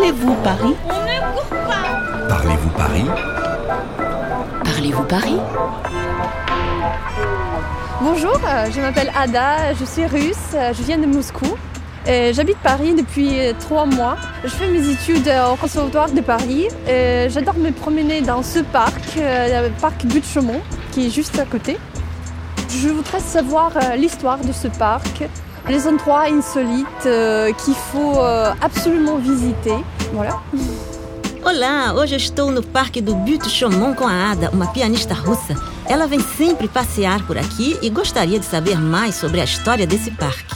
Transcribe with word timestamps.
Parlez-vous 0.00 0.34
Paris? 0.36 0.76
On 0.88 1.02
ne 1.02 1.34
court 1.34 1.46
pas. 1.50 2.26
Parlez-vous 2.30 2.70
Paris? 2.70 3.04
Parlez-vous 4.64 5.02
Paris? 5.04 5.36
Bonjour, 8.00 8.40
euh, 8.48 8.70
je 8.74 8.80
m'appelle 8.80 9.12
Ada, 9.14 9.74
je 9.78 9.84
suis 9.84 10.06
russe, 10.06 10.36
euh, 10.54 10.72
je 10.72 10.82
viens 10.84 10.96
de 10.96 11.04
Moscou. 11.04 11.54
et 12.06 12.32
J'habite 12.32 12.56
Paris 12.62 12.94
depuis 12.94 13.40
euh, 13.40 13.52
trois 13.60 13.84
mois. 13.84 14.16
Je 14.42 14.48
fais 14.48 14.68
mes 14.68 14.88
études 14.88 15.28
euh, 15.28 15.50
au 15.52 15.56
Conservatoire 15.56 16.10
de 16.10 16.22
Paris. 16.22 16.68
et 16.88 17.26
J'adore 17.28 17.58
me 17.58 17.70
promener 17.70 18.22
dans 18.22 18.42
ce 18.42 18.60
parc, 18.60 19.02
euh, 19.18 19.68
le 19.68 19.70
parc 19.82 20.06
Butte 20.06 20.24
Chaumont, 20.26 20.62
qui 20.92 21.08
est 21.08 21.10
juste 21.10 21.38
à 21.38 21.44
côté. 21.44 21.76
Je 22.70 22.88
voudrais 22.88 23.20
savoir 23.20 23.72
euh, 23.76 23.96
l'histoire 23.96 24.38
de 24.38 24.52
ce 24.52 24.68
parc, 24.68 25.24
les 25.68 25.86
endroits 25.86 26.24
insolites 26.24 26.86
euh, 27.06 27.52
qu'il 27.52 27.74
faut 27.74 28.18
euh, 28.18 28.52
absolument 28.60 29.16
visiter. 29.16 29.74
Voilà. 30.12 30.40
Olá, 31.44 31.94
hoje 31.94 32.14
eu 32.14 32.18
estou 32.18 32.50
no 32.50 32.62
Parque 32.62 33.00
do 33.00 33.14
Butte 33.14 33.48
Chaumont 33.48 33.94
com 33.94 34.06
a 34.06 34.30
Ada, 34.32 34.50
uma 34.50 34.66
pianista 34.66 35.14
russa. 35.14 35.54
Ela 35.86 36.06
vem 36.06 36.20
sempre 36.20 36.68
passear 36.68 37.26
por 37.26 37.38
aqui 37.38 37.78
e 37.82 37.88
gostaria 37.88 38.38
de 38.38 38.44
saber 38.44 38.78
mais 38.78 39.14
sobre 39.14 39.40
a 39.40 39.44
história 39.44 39.86
desse 39.86 40.10
parque. 40.12 40.54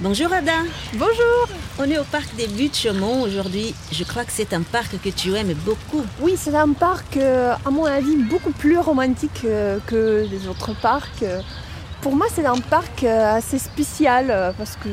Bonjour 0.00 0.32
Ada, 0.32 0.64
Bonjour 0.94 1.48
on 1.80 1.84
est 1.84 1.98
au 1.98 2.04
Parc 2.04 2.34
des 2.34 2.48
Buttes 2.48 2.76
Chaumont 2.76 3.22
aujourd'hui. 3.22 3.72
Je 3.92 4.02
crois 4.02 4.24
que 4.24 4.32
c'est 4.32 4.52
un 4.52 4.62
parc 4.62 5.00
que 5.00 5.10
tu 5.10 5.34
aimes 5.36 5.54
beaucoup. 5.64 6.04
Oui, 6.20 6.34
c'est 6.36 6.56
un 6.56 6.72
parc, 6.72 7.16
euh, 7.16 7.54
à 7.64 7.70
mon 7.70 7.84
avis, 7.84 8.16
beaucoup 8.16 8.50
plus 8.50 8.78
romantique 8.78 9.42
que 9.86 10.26
les 10.28 10.48
autres 10.48 10.72
parcs. 10.80 11.24
Pour 12.00 12.14
moi, 12.14 12.26
c'est 12.32 12.46
un 12.46 12.58
parc 12.58 13.02
euh, 13.02 13.36
assez 13.36 13.58
spécial 13.58 14.28
euh, 14.30 14.52
parce 14.56 14.76
que 14.76 14.88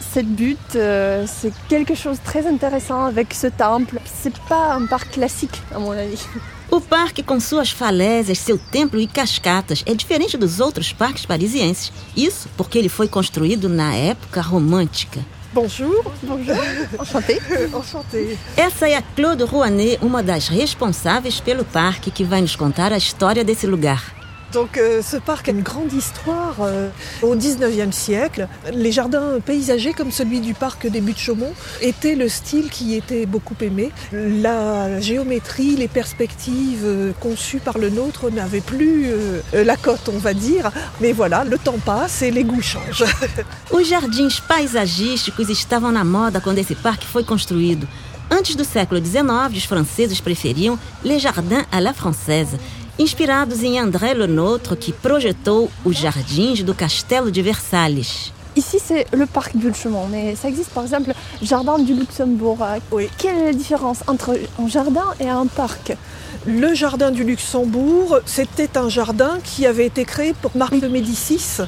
cette 0.00 0.28
butte, 0.28 0.76
euh, 0.76 1.24
c'est 1.26 1.52
quelque 1.68 1.94
chose 1.94 2.18
de 2.18 2.24
très 2.24 2.46
intéressant 2.46 3.06
avec 3.06 3.32
ce 3.32 3.46
temple. 3.46 3.98
C'est 4.04 4.38
pas 4.48 4.74
un 4.74 4.84
parc 4.86 5.12
classique, 5.12 5.62
à 5.74 5.78
mon 5.78 5.92
avis. 5.92 6.26
O 6.70 6.80
parque, 6.80 7.22
com 7.22 7.40
suas 7.40 7.70
falésias, 7.70 8.38
seu 8.38 8.58
templo 8.58 9.00
e 9.00 9.06
cascatas, 9.06 9.82
é 9.86 9.94
diferente 9.94 10.36
dos 10.36 10.60
outros 10.60 10.92
parques 10.92 11.24
parisienses. 11.24 11.92
Isso 12.16 12.48
porque 12.56 12.78
ele 12.78 12.88
foi 12.88 13.08
construído 13.08 13.68
na 13.68 13.94
época 13.94 14.40
romântica. 14.42 15.20
Bonjour. 15.54 16.02
Bonjour. 16.22 16.56
Enchantée. 16.98 17.40
Enchantée. 17.74 18.38
Essa 18.56 18.88
é 18.88 18.96
a 18.96 19.02
Claude 19.02 19.44
Rouanet, 19.44 19.98
uma 20.02 20.22
das 20.22 20.48
responsáveis 20.48 21.40
pelo 21.40 21.64
parque, 21.64 22.10
que 22.10 22.24
vai 22.24 22.40
nos 22.40 22.56
contar 22.56 22.90
a 22.90 22.96
história 22.96 23.44
desse 23.44 23.66
lugar. 23.66 24.21
Donc 24.52 24.76
euh, 24.76 25.00
ce 25.02 25.16
parc 25.16 25.48
a 25.48 25.52
une 25.52 25.62
grande 25.62 25.92
histoire. 25.92 26.56
euh, 26.60 26.88
au 27.22 27.34
19e 27.34 27.92
siècle, 27.92 28.48
les 28.72 28.92
jardins 28.92 29.40
paysagers 29.44 29.94
comme 29.94 30.10
celui 30.10 30.40
du 30.40 30.54
parc 30.54 30.86
des 30.86 31.00
Buttes 31.00 31.18
Chaumont 31.18 31.52
étaient 31.80 32.14
le 32.14 32.28
style 32.28 32.68
qui 32.68 32.94
était 32.94 33.24
beaucoup 33.26 33.56
aimé. 33.60 33.90
La 34.12 35.00
géométrie, 35.00 35.76
les 35.76 35.88
perspectives 35.88 36.84
euh, 36.84 37.12
conçues 37.20 37.60
par 37.60 37.78
le 37.78 37.88
nôtre 37.88 38.30
n'avaient 38.30 38.60
plus 38.60 39.06
la 39.52 39.76
cote, 39.76 40.10
on 40.12 40.18
va 40.18 40.34
dire. 40.34 40.70
Mais 41.00 41.12
voilà, 41.12 41.44
le 41.44 41.58
temps 41.58 41.78
passe 41.84 42.22
et 42.22 42.30
les 42.30 42.44
goûts 42.44 42.62
changent. 42.62 43.04
Os 43.70 43.88
jardins 43.88 44.28
paisagísticos 44.48 45.48
estavam 45.48 45.92
na 45.92 46.04
moda 46.04 46.40
quando 46.40 46.58
esse 46.58 46.74
parque 46.74 47.04
foi 47.04 47.24
construído. 47.24 47.86
Antes 48.30 48.56
do 48.56 48.64
século 48.64 48.98
XIX, 48.98 49.54
os 49.54 49.64
franceses 49.64 50.20
preferiam 50.20 50.78
les 51.04 51.18
jardins 51.18 51.66
à 51.70 51.80
la 51.80 51.92
française, 51.92 52.56
inspirados 52.98 53.62
em 53.62 53.78
André 53.80 54.14
Le 54.14 54.26
Nôtre, 54.26 54.76
que 54.76 54.92
projetou 54.92 55.70
os 55.84 55.96
jardins 55.96 56.62
do 56.62 56.74
Castelo 56.74 57.30
de 57.30 57.42
Versalhes. 57.42 58.32
Ici, 58.54 58.78
c'est 58.84 59.06
le 59.14 59.24
parc 59.24 59.56
Butte-Chaumont, 59.56 60.08
mais 60.10 60.36
ça 60.36 60.48
existe 60.48 60.70
par 60.70 60.82
exemple 60.82 61.14
Jardin 61.40 61.78
du 61.78 61.94
Luxembourg. 61.94 62.58
Oui. 62.90 63.08
Quelle 63.16 63.38
est 63.38 63.44
la 63.46 63.52
différence 63.54 64.00
entre 64.06 64.38
un 64.58 64.68
jardin 64.68 65.06
et 65.20 65.28
un 65.28 65.46
parc? 65.46 65.96
Le 66.44 66.74
jardin 66.74 67.10
du 67.10 67.24
Luxembourg, 67.24 68.18
c'était 68.26 68.76
un 68.76 68.90
jardin 68.90 69.38
qui 69.42 69.64
avait 69.64 69.86
été 69.86 70.04
créé 70.04 70.34
pour 70.34 70.50
Marie 70.54 70.80
de 70.80 70.88
Médicis. 70.88 71.62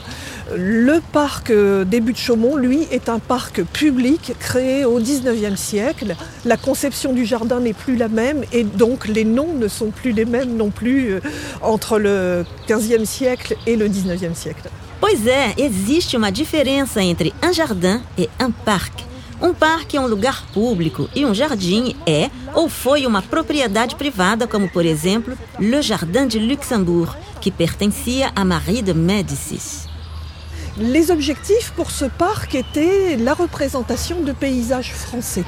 Le 0.53 1.01
parc 1.13 1.51
euh, 1.51 1.85
des 1.85 2.01
Buttes 2.01 2.19
Chaumont, 2.19 2.57
lui, 2.57 2.87
est 2.91 3.09
un 3.09 3.19
parc 3.19 3.63
public 3.63 4.35
créé 4.39 4.85
au 4.85 5.01
19e 5.01 5.57
siècle. 5.57 6.17
La 6.45 6.59
conception 6.59 7.15
du 7.15 7.25
jardin 7.25 7.61
n'est 7.61 7.73
plus 7.73 7.97
la 7.97 8.09
même 8.09 8.45
et 8.53 8.63
donc 8.63 9.09
les 9.09 9.25
noms 9.25 9.55
ne 9.55 9.69
sont 9.69 9.91
plus 9.91 10.13
les 10.13 10.27
mêmes 10.27 10.55
non 10.57 10.71
plus 10.71 11.15
euh, 11.15 11.21
entre 11.63 11.99
le 11.99 12.45
15e 12.69 13.07
siècle 13.07 13.57
et 13.67 13.77
le 13.77 13.89
19e 13.89 14.35
siècle. 14.35 14.69
Pois 15.01 15.27
é, 15.27 15.55
existe 15.59 16.15
uma 16.15 16.31
diferença 16.31 17.01
entre 17.01 17.33
un 17.43 17.53
jardin 17.53 18.03
e 18.19 18.29
un 18.39 18.51
parque. 18.51 19.05
Um 19.43 19.53
parque 19.53 19.97
é 19.97 20.01
um 20.01 20.07
lugar 20.07 20.45
público 20.53 21.09
e 21.15 21.25
um 21.27 21.35
jardim 21.35 21.97
é 22.07 22.31
ou 22.55 22.69
foi 22.69 23.05
uma 23.05 23.21
propriedade 23.21 23.97
privada, 23.97 24.47
como 24.47 24.69
por 24.69 24.87
exemplo 24.87 25.37
Le 25.59 25.83
Jardin 25.83 26.27
de 26.27 26.39
Luxembourg, 26.39 27.15
que 27.41 27.51
pertencia 27.51 28.31
a 28.35 28.45
Marie 28.45 28.81
de 28.81 28.95
Médicis. 28.95 29.94
Les 30.77 31.13
objectifs 31.13 31.73
pour 31.77 31.93
ce 31.93 32.05
parc 32.05 32.57
étaient 32.57 33.17
la 33.17 33.33
représentation 33.33 34.23
de 34.23 34.33
paysages 34.33 34.93
français. 34.93 35.45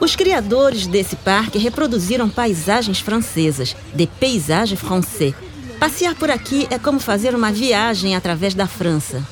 Os 0.00 0.16
criadores 0.16 0.88
desse 0.88 1.14
parque 1.14 1.56
reproduziram 1.56 2.28
paisagens 2.28 2.98
francesas, 2.98 3.76
de 3.94 4.06
paysage 4.06 4.74
français. 4.74 5.34
Passear 5.78 6.16
por 6.16 6.30
aqui 6.30 6.66
é 6.68 6.80
como 6.80 6.98
fazer 6.98 7.32
uma 7.32 7.52
viagem 7.52 8.16
através 8.16 8.54
da 8.54 8.66
França. 8.66 9.22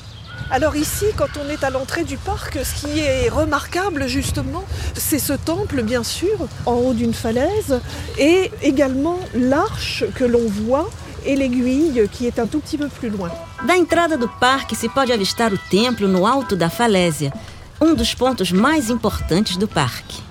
Alors 0.49 0.77
ici, 0.77 1.07
quand 1.17 1.37
on 1.37 1.49
est 1.49 1.65
à 1.65 1.69
l'entrée 1.69 2.05
du 2.05 2.15
parc, 2.15 2.57
ce 2.63 2.85
qui 2.85 2.99
est 2.99 3.27
remarquable 3.27 4.07
justement, 4.07 4.63
c'est 4.93 5.19
ce 5.19 5.33
temple 5.33 5.83
bien 5.83 6.03
sûr, 6.03 6.47
en 6.65 6.75
haut 6.75 6.93
d'une 6.93 7.13
falaise, 7.13 7.81
et 8.17 8.51
également 8.61 9.19
l'arche 9.33 10.05
que 10.15 10.23
l'on 10.23 10.47
voit 10.47 10.89
et 11.25 11.35
l'aiguille 11.35 12.07
qui 12.11 12.25
est 12.25 12.39
un 12.39 12.47
tout 12.47 12.59
petit 12.59 12.77
peu 12.77 12.87
plus 12.87 13.09
loin. 13.09 13.31
Da 13.65 13.75
entrada 13.77 14.15
do 14.17 14.27
parque 14.39 14.75
se 14.75 14.87
pode 14.89 15.11
avistar 15.11 15.51
o 15.51 15.57
templo 15.57 16.07
no 16.07 16.25
alto 16.25 16.55
da 16.55 16.69
falésia, 16.69 17.33
um 17.81 17.95
dos 17.95 18.13
pontos 18.13 18.51
mais 18.51 18.89
importantes 18.91 19.57
do 19.57 19.67
parque. 19.67 20.21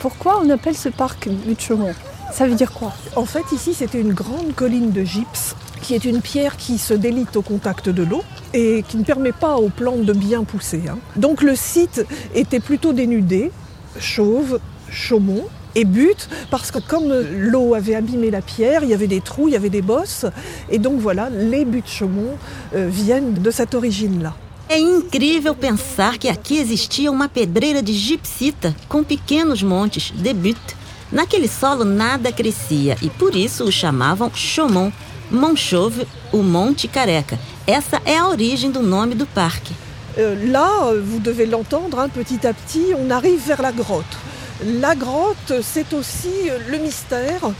Pourquoi 0.00 0.40
on 0.40 0.50
appelle 0.50 0.76
ce 0.76 0.88
parc 0.88 1.28
Butte-Chaumont 1.28 1.94
Ça 2.32 2.46
veut 2.46 2.54
dire 2.54 2.72
quoi? 2.72 2.92
En 3.16 3.26
fait, 3.26 3.44
ici, 3.52 3.74
c'était 3.74 4.00
une 4.00 4.14
grande 4.14 4.54
colline 4.54 4.90
de 4.92 5.04
gypse 5.04 5.54
qui 5.82 5.94
est 5.94 6.04
une 6.06 6.22
pierre 6.22 6.56
qui 6.56 6.78
se 6.78 6.94
délite 6.94 7.36
au 7.36 7.42
contact 7.42 7.90
de 7.90 8.02
l'eau 8.02 8.24
et 8.54 8.82
qui 8.88 8.96
ne 8.96 9.04
permet 9.04 9.32
pas 9.32 9.56
aux 9.56 9.68
plantes 9.68 10.04
de 10.06 10.14
bien 10.14 10.42
pousser. 10.44 10.84
hein. 10.88 10.98
Donc 11.16 11.42
le 11.42 11.54
site 11.54 12.06
était 12.34 12.60
plutôt 12.60 12.94
dénudé, 12.94 13.52
chauve, 14.00 14.58
chaumont 14.90 15.44
et 15.74 15.84
butte, 15.84 16.28
parce 16.50 16.70
que 16.70 16.78
comme 16.78 17.12
l'eau 17.12 17.74
avait 17.74 17.94
abîmé 17.94 18.30
la 18.30 18.42
pierre, 18.42 18.84
il 18.84 18.90
y 18.90 18.94
avait 18.94 19.06
des 19.06 19.20
trous, 19.20 19.48
il 19.48 19.52
y 19.52 19.56
avait 19.56 19.70
des 19.70 19.82
bosses, 19.82 20.26
et 20.70 20.78
donc 20.78 21.00
voilà, 21.00 21.30
les 21.30 21.64
buttes 21.64 21.88
chaumont 21.88 22.36
euh, 22.74 22.88
viennent 22.90 23.34
de 23.34 23.50
cette 23.50 23.74
origine-là. 23.74 24.34
É 24.66 24.78
incrível 24.78 25.54
pensar 25.54 26.16
que 26.18 26.26
aqui 26.26 26.58
existia 26.58 27.10
uma 27.10 27.28
pedreira 27.28 27.82
de 27.82 27.92
gipsita 27.92 28.74
com 28.88 29.04
pequenos 29.04 29.62
montes 29.62 30.10
de 30.10 30.32
butte. 30.32 30.74
Naquele 31.12 31.48
solo 31.48 31.84
nada 31.84 32.32
crescia 32.32 32.96
e 33.02 33.10
por 33.10 33.36
isso 33.36 33.64
o 33.64 33.70
chamavam 33.70 34.30
Chaumont, 34.34 34.90
Mont 35.30 35.56
Chauve, 35.56 36.06
o 36.32 36.38
Monte 36.38 36.88
Careca. 36.88 37.38
Essa 37.66 38.00
é 38.06 38.16
a 38.16 38.26
origem 38.26 38.70
do 38.70 38.82
nome 38.82 39.14
do 39.14 39.26
parque. 39.26 39.72
Euh, 40.16 40.50
là, 40.50 40.86
euh, 40.86 41.02
vous 41.04 41.18
devez 41.18 41.44
l'entendre, 41.44 41.98
hein, 41.98 42.08
petit 42.08 42.46
à 42.46 42.54
petit, 42.54 42.94
on 42.96 43.10
arrive 43.10 43.40
vers 43.46 43.60
la 43.60 43.72
grotte. 43.72 44.16
La 44.62 44.94
grotte, 44.94 45.52
c'est 45.62 45.92
aussi 45.92 46.48
euh, 46.48 46.58
le 46.68 46.78
mystère, 46.78 47.50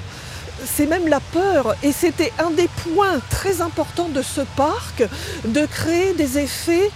c'est 0.65 0.87
même 0.87 1.09
la 1.09 1.21
peur, 1.21 1.75
et 1.83 1.91
c'était 1.93 2.33
un 2.39 2.51
des 2.51 2.69
points 2.69 3.21
très 3.31 3.61
importants 3.61 4.09
de 4.09 4.23
ce 4.23 4.43
parc, 4.57 5.03
de 5.45 5.67
créer 5.67 6.15
des 6.15 6.39
effets 6.39 6.91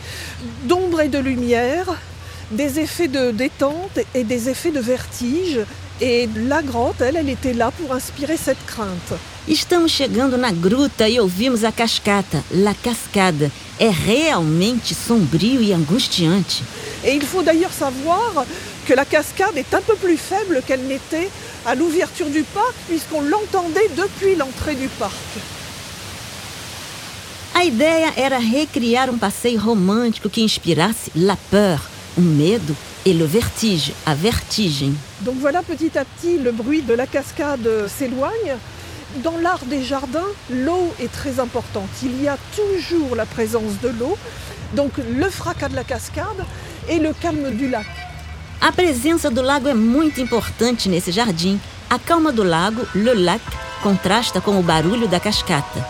d'ombre 0.65 1.01
et 1.01 1.09
de 1.09 1.19
lumière, 1.19 1.87
des 2.53 2.79
effets 2.79 3.09
de 3.09 3.33
détente 3.33 3.99
et 4.15 4.25
des 4.25 4.49
effets 4.49 4.71
de 4.71 4.81
vertige. 4.81 5.61
Et 6.01 6.29
la 6.47 6.63
grotte, 6.63 7.01
elle, 7.01 7.17
elle 7.17 7.29
était 7.29 7.53
là 7.53 7.73
pour 7.73 7.93
inspirer 7.93 8.37
cette 8.37 8.65
crainte. 8.67 9.19
Estamos 9.49 9.91
chegando 9.91 10.37
na 10.37 10.53
gruta 10.53 11.09
e 11.09 11.19
ouvimos 11.21 11.65
a 11.65 11.73
cascata, 11.73 12.45
La 12.51 12.75
Cascada. 12.75 13.51
É 13.81 13.89
realmente 13.89 14.95
sombrio 14.95 15.63
e 15.63 15.73
angustiante. 15.73 16.63
Et 17.03 17.15
il 17.15 17.23
faut 17.23 17.43
d'ailleurs 17.43 17.73
savoir 17.73 18.45
que 18.89 18.95
la 18.95 19.05
cascade 19.05 19.59
est 19.59 19.75
un 19.75 19.83
peu 19.83 19.97
plus 19.97 20.17
faible 20.17 20.63
qu'elle 20.67 20.85
n'était 20.85 21.29
à 21.67 21.75
l'ouverture 21.75 22.31
du 22.31 22.43
parc, 22.43 22.75
puisqu'on 22.89 23.21
l'entendait 23.21 23.91
depuis 23.95 24.35
l'entrée 24.35 24.77
du 24.77 24.89
parc. 24.89 25.13
A 27.55 27.65
ideia 27.65 28.11
era 28.17 28.39
recriar 28.39 29.11
um 29.11 29.19
passeio 29.19 29.61
romântico 29.61 30.31
que 30.31 30.41
inspirasse 30.41 31.11
la 31.15 31.37
peur, 31.51 31.83
o 32.17 32.23
medo, 32.23 32.75
e 33.05 33.13
le 33.13 33.27
vertige, 33.27 33.93
a 34.07 34.15
vertigem. 34.15 34.97
Donc 35.21 35.37
voilà, 35.39 35.63
petit 35.63 35.99
à 35.99 36.07
petit, 36.07 36.39
le 36.39 36.51
bruit 36.51 36.81
de 36.81 36.95
la 36.95 37.07
cascade 37.07 37.69
s'éloigne. 37.89 38.57
Dans 39.23 39.37
l'art 39.37 39.67
des 39.67 39.83
jardins, 39.83 40.33
l'eau 40.49 40.95
est 40.99 41.13
très 41.13 41.41
importante. 41.41 41.91
Il 42.03 42.23
y 42.23 42.29
a 42.29 42.39
toujours 42.57 43.17
la 43.17 43.27
présence 43.27 43.81
de 43.83 43.89
l'eau. 43.89 44.17
Donc 44.75 44.93
le 44.97 45.29
fracas 45.29 45.69
de 45.69 45.77
la 45.77 45.85
cascade 45.85 46.43
et 46.89 46.99
le 46.99 47.13
calme 47.13 47.51
du 47.51 47.69
lac. 47.69 47.87
A 48.61 48.73
presença 48.73 49.31
do 49.31 49.41
lago 49.41 49.69
é 49.69 49.75
muito 49.75 50.21
importante 50.21 50.89
nesse 50.89 51.13
jardim. 51.13 51.61
A 51.89 51.99
calma 51.99 52.33
do 52.33 52.43
lago, 52.43 52.87
le 52.95 53.15
lac, 53.15 53.41
contrasta 53.83 54.41
com 54.41 54.59
o 54.59 54.63
barulho 54.63 55.07
da 55.07 55.21
cascata. 55.21 55.87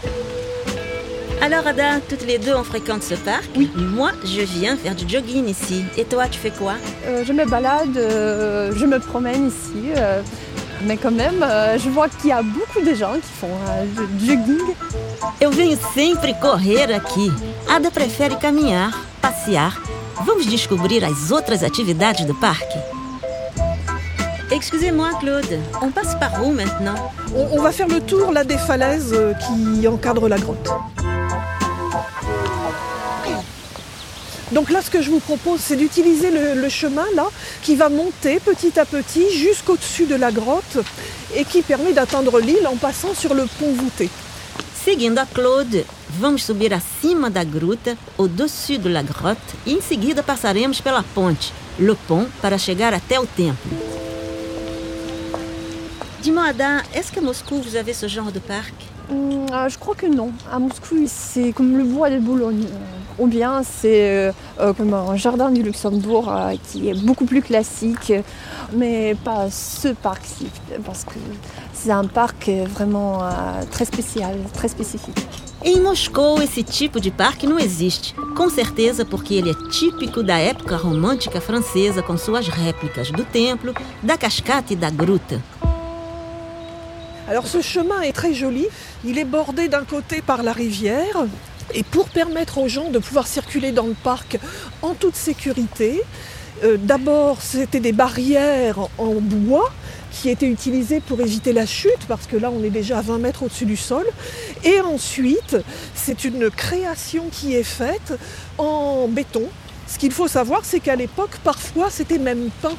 Alors 1.40 1.66
Ada, 1.66 2.00
toutes 2.08 2.26
les 2.26 2.38
deux 2.38 2.54
on 2.54 2.64
fréquente 2.64 3.02
ce 3.04 3.14
parc. 3.14 3.48
Oui. 3.56 3.70
Moi, 3.74 4.10
je 4.24 4.42
viens 4.42 4.76
faire 4.76 4.94
du 4.94 5.08
jogging 5.08 5.48
ici. 5.48 5.84
Et 5.96 6.04
toi, 6.04 6.26
tu 6.28 6.38
fais 6.38 6.50
quoi 6.50 6.74
Euh, 7.06 7.24
je 7.24 7.32
me 7.32 7.46
balade, 7.46 7.96
euh, 7.96 8.72
je 8.76 8.84
me 8.84 8.98
promène 8.98 9.48
ici, 9.48 9.92
euh, 9.96 10.20
mais 10.84 10.96
quand 10.96 11.12
même, 11.12 11.42
euh, 11.42 11.78
je 11.78 11.88
vois 11.88 12.08
qu'il 12.08 12.30
y 12.30 12.32
a 12.32 12.42
beaucoup 12.42 12.80
de 12.84 12.94
gens 12.94 13.14
qui 13.14 13.32
font 13.40 13.56
euh, 13.70 13.84
du 14.18 14.26
jogging. 14.26 14.74
Eu 15.40 15.50
venho 15.50 15.76
sempre 15.94 16.32
correr 16.40 16.92
aqui. 16.92 17.32
Ada 17.68 17.90
prefere 17.90 18.36
caminhar, 18.38 18.90
passear. 19.22 19.80
Vamos 20.26 20.46
descobrir 20.46 21.04
as 21.04 21.30
outras 21.30 21.62
atividades 21.62 22.26
do 22.26 22.34
parque. 22.34 22.76
Excusez-moi, 24.50 25.10
Claude. 25.20 25.60
On 25.82 25.90
passe 25.90 26.14
par 26.18 26.44
où 26.44 26.52
maintenant? 26.52 26.94
On, 27.34 27.58
on 27.58 27.62
va 27.62 27.70
faire 27.70 27.88
le 27.88 28.00
tour 28.00 28.32
là 28.32 28.44
des 28.44 28.58
falaises 28.58 29.12
euh, 29.12 29.32
qui 29.34 29.86
encadrent 29.86 30.28
la 30.28 30.38
grotte. 30.38 30.68
Donc 34.52 34.70
là, 34.70 34.80
ce 34.80 34.90
que 34.90 35.02
je 35.02 35.10
vous 35.10 35.20
propose, 35.20 35.60
c'est 35.60 35.76
d'utiliser 35.76 36.30
le, 36.30 36.60
le 36.60 36.68
chemin 36.70 37.04
là, 37.14 37.26
qui 37.62 37.76
va 37.76 37.90
monter 37.90 38.40
petit 38.40 38.80
à 38.80 38.86
petit 38.86 39.30
jusqu'au-dessus 39.36 40.06
de 40.06 40.14
la 40.14 40.32
grotte 40.32 40.78
et 41.36 41.44
qui 41.44 41.60
permet 41.60 41.92
d'atteindre 41.92 42.40
l'île 42.40 42.66
en 42.66 42.76
passant 42.76 43.14
sur 43.14 43.34
le 43.34 43.44
pont 43.58 43.72
voûté. 43.72 44.08
Seguindo 44.84 45.20
a 45.20 45.26
Claude, 45.26 45.84
vamos 46.08 46.44
subir 46.44 46.72
acima 46.72 47.30
da 47.30 47.44
gruta, 47.44 47.96
au 48.18 48.28
dessus 48.28 48.78
de 48.78 48.88
la 48.88 49.02
grotte, 49.02 49.54
e 49.66 49.72
em 49.72 49.80
seguida 49.80 50.22
passaremos 50.22 50.80
pela 50.80 51.02
ponte, 51.14 51.52
le 51.78 51.94
pont, 51.94 52.26
para 52.40 52.58
chegar 52.58 52.94
até 52.94 53.18
o 53.18 53.26
templo. 53.26 53.70
Dis-moi, 56.20 56.48
Ada, 56.48 56.82
est-ce 56.94 57.12
qu'à 57.12 57.20
Moscou 57.20 57.62
vous 57.62 57.76
avez 57.76 57.94
ce 57.94 58.08
genre 58.08 58.32
de 58.32 58.40
parc? 58.40 58.74
Hum, 59.10 59.46
euh, 59.50 59.68
je 59.68 59.78
crois 59.78 59.94
que 59.94 60.06
non. 60.06 60.32
À 60.52 60.58
Moscou, 60.58 60.96
c'est 61.06 61.52
comme 61.52 61.78
le 61.78 61.84
bois 61.84 62.10
de 62.10 62.18
Boulogne. 62.18 62.64
Euh, 62.64 63.22
Ou 63.22 63.26
bien 63.26 63.62
c'est 63.62 64.28
euh, 64.28 64.32
euh, 64.60 64.72
comme 64.74 64.92
un 64.92 65.16
jardin 65.16 65.50
du 65.50 65.62
Luxembourg 65.62 66.30
qui 66.70 66.88
est 66.88 66.94
beaucoup 66.94 67.24
plus 67.24 67.40
classique, 67.42 68.12
mais 68.72 69.16
pas 69.24 69.50
ce 69.50 69.88
parc-ci, 69.88 70.48
parce 70.84 71.04
que 71.04 71.18
c'est 71.72 71.90
un 71.90 72.04
parc 72.04 72.50
vraiment 72.74 73.20
très 73.70 73.86
spécial, 73.86 74.36
très 74.54 74.68
spécifique. 74.68 75.16
Em 75.64 75.80
Moscou, 75.80 76.40
esse 76.40 76.62
tipo 76.62 77.00
de 77.00 77.10
parque 77.10 77.44
não 77.44 77.58
existe. 77.58 78.14
Com 78.36 78.48
certeza 78.48 79.04
porque 79.04 79.34
ele 79.34 79.50
é 79.50 79.68
típico 79.70 80.22
da 80.22 80.38
época 80.38 80.76
romântica 80.76 81.40
francesa, 81.40 82.00
com 82.00 82.16
suas 82.16 82.46
réplicas 82.46 83.10
do 83.10 83.24
templo, 83.24 83.74
da 84.00 84.16
cascata 84.16 84.72
e 84.72 84.76
da 84.76 84.88
gruta. 84.88 85.42
Alors 87.26 87.48
ce 87.48 87.60
chemin 87.60 88.02
est 88.02 88.12
très 88.12 88.32
joli, 88.32 88.68
il 89.04 89.18
est 89.18 89.24
bordé 89.24 89.68
d'un 89.68 89.84
côté 89.84 90.22
par 90.22 90.44
la 90.44 90.52
rivière 90.52 91.26
et 91.74 91.82
pour 91.82 92.08
permettre 92.08 92.58
aux 92.58 92.68
gens 92.68 92.90
de 92.90 93.00
pouvoir 93.00 93.26
circuler 93.26 93.72
dans 93.72 93.86
le 93.86 93.96
parc 94.02 94.38
en 94.80 94.94
toute 94.94 95.16
sécurité, 95.16 96.02
euh, 96.62 96.76
d'abord 96.78 97.42
c'était 97.42 97.80
des 97.80 97.92
barrières 97.92 98.78
en 98.96 99.14
bois 99.20 99.70
qui 100.10 100.28
étaient 100.30 100.48
utilisées 100.48 101.00
pour 101.00 101.20
éviter 101.20 101.52
la 101.52 101.66
chute 101.66 102.06
parce 102.06 102.26
que 102.26 102.36
là 102.36 102.50
on 102.50 102.62
est 102.62 102.70
déjà 102.70 102.98
à 102.98 103.02
20 103.02 103.18
mètres 103.18 103.42
au-dessus 103.42 103.66
du 103.66 103.76
sol 103.76 104.06
et 104.64 104.80
ensuite 104.80 105.56
c'est 105.94 106.24
une 106.24 106.50
création 106.50 107.24
qui 107.30 107.54
est 107.54 107.62
faite 107.62 108.18
en 108.58 109.08
béton. 109.08 109.44
Ce 109.86 109.98
qu'il 109.98 110.12
faut 110.12 110.28
savoir 110.28 110.64
c'est 110.64 110.80
qu'à 110.80 110.96
l'époque 110.96 111.36
parfois 111.44 111.90
c'était 111.90 112.18
même 112.18 112.50
peint 112.62 112.76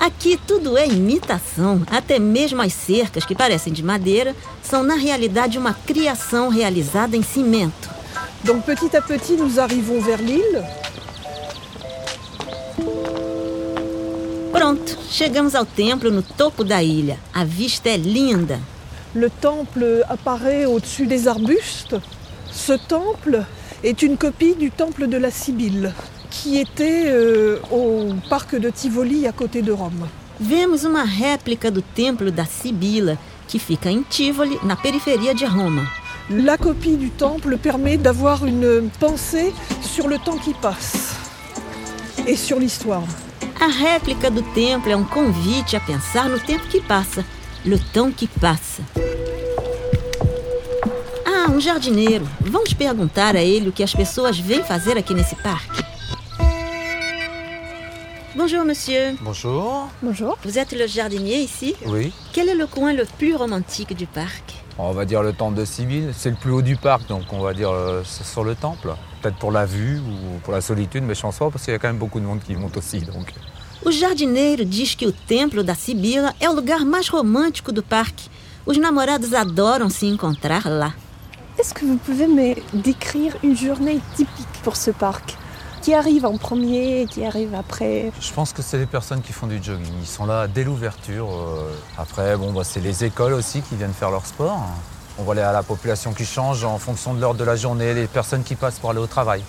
Aqui 0.00 0.38
tudo 0.46 0.78
é 0.78 0.86
imitação, 0.86 1.82
até 1.90 2.20
mesmo 2.20 2.62
as 2.62 2.72
cercas, 2.72 3.24
que 3.24 3.34
parecem 3.34 3.72
de 3.72 3.82
madeira, 3.82 4.32
são 4.62 4.84
na 4.84 4.94
realidade 4.94 5.58
uma 5.58 5.74
criação 5.74 6.48
realizada 6.50 7.16
em 7.16 7.22
cimento. 7.22 7.90
Donc 8.44 8.64
petit 8.64 8.96
à 8.96 9.02
petit, 9.02 9.32
nous 9.32 9.58
arrivons 9.58 10.00
vers 10.00 10.22
l'île. 10.22 10.64
Pronto, 14.52 14.97
chegamos 15.10 15.54
ao 15.54 15.64
templo 15.64 16.10
no 16.10 16.22
topo 16.22 16.62
da 16.62 16.82
ilha. 16.82 17.18
A 17.32 17.44
vista 17.44 17.88
é 17.88 17.96
linda. 17.96 18.60
Le 19.14 19.30
temple 19.30 20.04
apparaît 20.08 20.66
au-dessus 20.66 21.06
des 21.06 21.26
arbustes. 21.26 21.96
Ce 22.50 22.72
temple 22.72 23.44
est 23.82 24.02
une 24.02 24.16
copie 24.16 24.54
du 24.54 24.70
temple 24.70 25.06
de 25.06 25.16
la 25.16 25.30
Sibylle, 25.30 25.94
qui 26.30 26.58
était 26.58 27.04
euh, 27.06 27.58
au 27.70 28.14
parc 28.28 28.54
de 28.56 28.70
Tivoli 28.70 29.26
à 29.26 29.32
côté 29.32 29.62
de 29.62 29.72
Rome. 29.72 30.08
Vemos 30.40 30.84
uma 30.84 31.04
réplica 31.04 31.70
do 31.70 31.82
templo 31.82 32.30
da 32.30 32.44
Sibila, 32.44 33.16
que 33.48 33.58
fica 33.58 33.90
em 33.90 34.02
Tivoli, 34.02 34.56
na 34.62 34.76
periferia 34.76 35.34
de 35.34 35.44
Roma. 35.44 35.82
La 36.30 36.58
copie 36.58 36.96
du 36.96 37.10
temple 37.10 37.56
permet 37.56 37.96
d'avoir 37.96 38.44
une 38.44 38.90
pensée 39.00 39.52
sur 39.82 40.06
le 40.06 40.18
temps 40.18 40.36
qui 40.36 40.52
passe 40.54 41.14
et 42.26 42.36
sur 42.36 42.58
l'histoire. 42.58 43.04
A 43.60 43.66
réplica 43.66 44.30
do 44.30 44.40
templo 44.40 44.92
é 44.92 44.96
um 44.96 45.04
convite 45.04 45.76
a 45.76 45.80
pensar 45.80 46.28
no 46.28 46.38
tempo 46.38 46.68
que 46.68 46.80
passa, 46.80 47.24
le 47.64 47.76
temps 47.76 48.14
que 48.16 48.28
passa. 48.28 48.84
Ah, 51.26 51.50
um 51.50 51.60
jardineiro. 51.60 52.28
Vamos 52.40 52.72
perguntar 52.72 53.34
a 53.34 53.42
ele 53.42 53.68
o 53.68 53.72
que 53.72 53.82
as 53.82 53.92
pessoas 53.92 54.38
vêm 54.38 54.62
fazer 54.62 54.96
aqui 54.96 55.12
nesse 55.12 55.34
parque. 55.34 55.82
Bonjour, 58.38 58.64
monsieur. 58.64 59.16
Bonjour. 59.20 59.88
Bonjour. 60.00 60.38
Vous 60.44 60.60
êtes 60.60 60.70
le 60.70 60.86
jardinier 60.86 61.38
ici 61.38 61.74
Oui. 61.84 62.12
Quel 62.32 62.48
est 62.48 62.54
le 62.54 62.68
coin 62.68 62.92
le 62.92 63.04
plus 63.04 63.34
romantique 63.34 63.96
du 63.96 64.06
parc 64.06 64.54
On 64.78 64.92
va 64.92 65.04
dire 65.04 65.24
le 65.24 65.32
temple 65.32 65.56
de 65.56 65.64
Sibylle. 65.64 66.12
C'est 66.16 66.30
le 66.30 66.36
plus 66.36 66.52
haut 66.52 66.62
du 66.62 66.76
parc, 66.76 67.08
donc 67.08 67.24
on 67.32 67.40
va 67.40 67.52
dire 67.52 67.70
euh, 67.72 68.04
sur 68.04 68.44
le 68.44 68.54
temple. 68.54 68.94
Peut-être 69.20 69.38
pour 69.38 69.50
la 69.50 69.66
vue 69.66 69.98
ou 69.98 70.38
pour 70.44 70.52
la 70.52 70.60
solitude, 70.60 71.02
mais 71.02 71.16
je 71.16 71.22
pense 71.22 71.36
pas 71.36 71.50
parce 71.50 71.64
qu'il 71.64 71.72
y 71.72 71.74
a 71.74 71.80
quand 71.80 71.88
même 71.88 71.98
beaucoup 71.98 72.20
de 72.20 72.26
monde 72.26 72.38
qui 72.46 72.54
monte 72.54 72.76
aussi. 72.76 73.00
Donc. 73.00 73.32
O 73.84 73.90
jardineiro 73.90 74.64
diz 74.64 74.94
que 74.94 75.06
o 75.06 75.12
templo 75.12 75.64
da 75.64 75.74
Sibila 75.74 76.32
é 76.38 76.48
o 76.48 76.54
lugar 76.54 76.84
mais 76.84 77.08
romântico 77.08 77.72
do 77.72 77.82
parque. 77.82 78.30
Os 78.64 78.78
namorados 78.78 79.34
adoram 79.34 79.90
se 79.90 80.06
encontrar 80.06 80.62
lá. 80.68 80.94
Est-ce 81.58 81.74
que 81.74 81.84
vous 81.84 81.96
pouvez 81.96 82.28
me 82.28 82.54
décrire 82.72 83.36
une 83.42 83.56
journée 83.56 83.98
typique 84.14 84.62
pour 84.62 84.76
ce 84.76 84.92
parc? 84.92 85.36
Qui 85.82 85.94
arrive 85.94 86.26
en 86.26 86.36
premier, 86.36 87.06
qui 87.08 87.24
arrive 87.24 87.54
après 87.54 88.12
Je 88.20 88.32
pense 88.32 88.52
que 88.52 88.62
c'est 88.62 88.78
les 88.78 88.86
personnes 88.86 89.22
qui 89.22 89.32
font 89.32 89.46
du 89.46 89.62
jogging. 89.62 89.86
Ils 90.00 90.06
sont 90.06 90.26
là 90.26 90.46
dès 90.46 90.64
l'ouverture. 90.64 91.28
euh, 91.30 91.70
Après, 91.96 92.36
bon, 92.36 92.52
bah, 92.52 92.62
c'est 92.64 92.80
les 92.80 93.04
écoles 93.04 93.32
aussi 93.32 93.62
qui 93.62 93.76
viennent 93.76 93.94
faire 93.94 94.10
leur 94.10 94.26
sport. 94.26 94.60
On 95.18 95.22
voit 95.22 95.34
la 95.34 95.50
la 95.52 95.62
population 95.62 96.12
qui 96.12 96.24
change 96.26 96.62
en 96.64 96.78
fonction 96.78 97.14
de 97.14 97.20
l'heure 97.20 97.34
de 97.34 97.44
la 97.44 97.56
journée, 97.56 97.94
les 97.94 98.06
personnes 98.06 98.42
qui 98.42 98.54
passent 98.54 98.78
pour 98.78 98.90
aller 98.90 99.00
au 99.00 99.06
travail. 99.06 99.42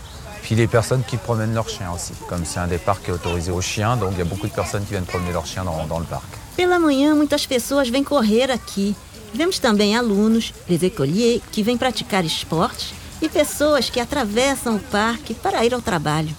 Puis 0.43 0.55
les 0.55 0.67
personnes 0.67 1.03
qui 1.05 1.17
promènent 1.17 1.53
leurs 1.53 1.67
chiens 1.69 1.91
aussi. 1.93 2.13
Comme 2.29 2.45
c'est 2.45 2.59
un 2.59 2.67
des 2.67 2.77
parcs 2.77 3.03
qui 3.03 3.11
est 3.11 3.13
autorisé 3.13 3.51
aux 3.51 3.61
chiens, 3.61 3.97
donc 3.97 4.11
il 4.13 4.19
y 4.19 4.21
a 4.21 4.25
beaucoup 4.25 4.47
de 4.47 4.53
personnes 4.53 4.83
qui 4.85 4.91
viennent 4.91 5.03
promener 5.05 5.33
leurs 5.33 5.45
chiens 5.45 5.65
dans- 5.65 5.85
dans 5.87 5.99
le 5.99 6.05
parc. 6.05 6.23
Pela 6.55 6.79
manhã, 6.79 7.13
muitas 7.15 7.45
pessoas 7.45 7.89
vêm 7.89 8.03
correr 8.03 8.49
aqui. 8.49 8.95
Vemos 9.33 9.59
também 9.59 9.95
alunos, 9.95 10.53
les 10.67 10.83
écoliers, 10.85 11.41
que 11.51 11.61
vêm 11.61 11.77
praticar 11.77 12.23
esportes 12.25 12.93
e 13.21 13.27
pessoas 13.29 13.89
que 13.89 13.99
atravessam 13.99 14.75
o 14.75 14.79
parque 14.79 15.33
para 15.33 15.63
ir 15.65 15.73
ao 15.73 15.81
trabalho. 15.81 16.35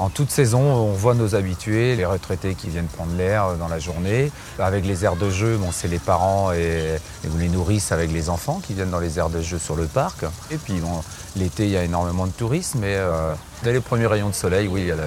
En 0.00 0.10
toute 0.10 0.30
saison, 0.30 0.60
on 0.60 0.92
voit 0.92 1.14
nos 1.16 1.34
habitués, 1.34 1.96
les 1.96 2.06
retraités 2.06 2.54
qui 2.54 2.68
viennent 2.68 2.86
prendre 2.86 3.16
l'air 3.16 3.56
dans 3.58 3.66
la 3.66 3.80
journée. 3.80 4.30
Avec 4.60 4.86
les 4.86 5.04
aires 5.04 5.16
de 5.16 5.28
jeu, 5.28 5.56
bon, 5.56 5.70
c'est 5.72 5.88
les 5.88 5.98
parents 5.98 6.52
et, 6.52 6.98
et 7.24 7.28
les 7.36 7.48
nourrices 7.48 7.90
avec 7.90 8.12
les 8.12 8.30
enfants 8.30 8.60
qui 8.64 8.74
viennent 8.74 8.90
dans 8.92 9.00
les 9.00 9.18
aires 9.18 9.28
de 9.28 9.42
jeu 9.42 9.58
sur 9.58 9.74
le 9.74 9.86
parc. 9.86 10.22
Et 10.52 10.56
puis 10.56 10.74
bon, 10.74 11.02
l'été, 11.34 11.64
il 11.64 11.70
y 11.70 11.76
a 11.76 11.82
énormément 11.82 12.28
de 12.28 12.32
touristes, 12.32 12.76
mais 12.76 12.94
euh, 12.94 13.34
dès 13.64 13.72
les 13.72 13.80
premiers 13.80 14.06
rayons 14.06 14.28
de 14.28 14.34
soleil, 14.36 14.68
oui, 14.68 14.82
il 14.82 14.86
y, 14.86 14.92
a 14.92 14.94
le- 14.94 15.02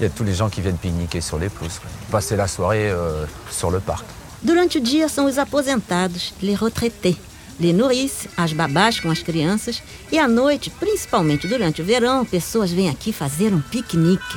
il 0.00 0.04
y 0.04 0.06
a 0.06 0.08
tous 0.10 0.24
les 0.24 0.32
gens 0.34 0.48
qui 0.48 0.62
viennent 0.62 0.78
pique-niquer 0.78 1.20
sur 1.20 1.38
les 1.38 1.50
pelouses. 1.50 1.80
Passer 2.10 2.34
la 2.34 2.48
soirée 2.48 2.88
euh, 2.90 3.26
sur 3.50 3.70
le 3.70 3.80
parc. 3.80 4.06
Durante 4.42 4.78
o 4.78 4.80
dia 4.80 5.08
são 5.10 5.26
os 5.26 5.36
aposentados, 5.38 6.32
les 6.42 6.54
retraités, 6.56 7.16
les 7.60 8.10
as 8.36 8.52
babás 8.52 9.00
com 9.00 9.10
as 9.10 9.22
crianças, 9.22 9.82
e 10.10 10.18
à 10.18 10.26
noite, 10.26 10.70
principalmente 10.70 11.46
durante 11.46 11.80
o 11.82 11.84
verão, 11.84 12.24
pessoas 12.24 12.70
vêm 12.70 12.88
aqui 12.88 13.12
fazer 13.12 13.52
um 13.54 13.60
piquenique. 13.60 14.36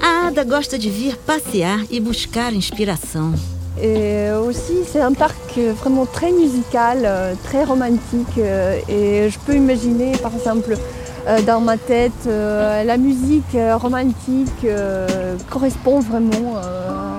A 0.00 0.28
Ada 0.28 0.44
gosta 0.44 0.78
de 0.78 0.88
vir 0.90 1.16
passear 1.18 1.84
e 1.90 2.00
buscar 2.00 2.52
inspiração. 2.52 3.34
Et 3.80 4.30
aussi, 4.46 4.84
c'est 4.84 5.00
un 5.00 5.14
parc 5.14 5.56
euh, 5.56 5.72
vraiment 5.72 6.04
très 6.06 6.30
musical, 6.30 6.98
euh, 7.04 7.34
très 7.42 7.64
romantique. 7.64 8.36
euh, 8.36 8.78
Et 8.86 9.30
je 9.30 9.38
peux 9.40 9.54
imaginer, 9.54 10.16
par 10.18 10.32
exemple, 10.34 10.76
euh, 11.26 11.40
dans 11.42 11.60
ma 11.60 11.78
tête, 11.78 12.12
euh, 12.26 12.84
la 12.84 12.98
musique 12.98 13.54
euh, 13.54 13.76
romantique 13.76 14.64
euh, 14.64 15.36
correspond 15.50 16.00
vraiment 16.00 16.56
euh, 16.56 16.90
à 16.90 17.11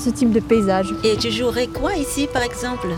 ce 0.00 0.10
type 0.10 0.32
de 0.32 0.40
paysage. 0.40 0.92
Et 1.04 1.16
tu 1.16 1.30
jouerais 1.30 1.68
quoi 1.68 1.94
ici, 1.94 2.28
par 2.32 2.42
exemple 2.42 2.88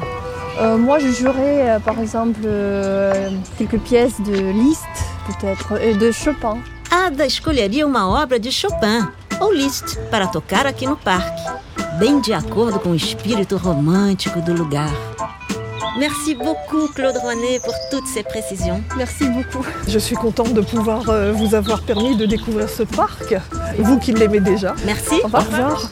Euh, 0.61 0.77
moi, 0.77 0.99
je 0.99 1.09
jouerais, 1.09 1.71
euh, 1.71 1.79
par 1.79 1.99
exemple, 1.99 2.41
euh, 2.45 3.31
quelques 3.57 3.79
pièces 3.79 4.21
de 4.21 4.53
Liszt, 4.53 4.87
peut-être, 5.27 5.81
et 5.81 5.95
de 5.95 6.13
Chopin. 6.13 6.59
Ada 6.91 7.25
escolheria 7.25 7.87
uma 7.87 8.07
obra 8.23 8.39
de 8.39 8.51
Chopin 8.51 9.11
ou 9.41 9.51
Liszt 9.51 9.99
para 10.11 10.27
tocar 10.27 10.67
aqui 10.67 10.87
no 10.87 10.97
parque, 10.97 11.41
bem 11.99 12.21
de 12.21 12.35
acordo 12.35 12.79
com 12.79 12.91
o 12.91 12.95
espírito 12.95 13.57
romântico 13.57 14.43
do 14.43 14.53
lugar. 14.53 14.91
Merci 15.99 16.35
beaucoup 16.35 16.89
Claude 16.95 17.17
René 17.17 17.59
pour 17.61 17.75
toutes 17.91 18.07
ces 18.07 18.23
précisions. 18.23 18.83
Merci 18.97 19.25
beaucoup. 19.29 19.65
Je 19.89 19.99
suis 19.99 20.17
contente 20.17 20.53
de 20.53 20.61
pouvoir 20.61 21.03
vous 21.33 21.55
avoir 21.55 21.81
permis 21.83 22.15
de 22.17 22.27
découvrir 22.27 22.69
ce 22.69 22.83
parc, 22.83 23.35
vous 23.79 23.99
qui 23.99 24.13
l'aimez 24.13 24.41
déjà. 24.41 24.75
Merci. 24.85 25.17
Au 25.23 25.29
revoir. 25.29 25.91